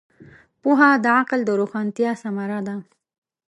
پوهه 0.61 0.89
د 1.03 1.05
عقل 1.19 1.39
د 1.45 1.49
روښانتیا 1.59 2.11
ثمره 2.21 2.59
ده. 2.67 2.75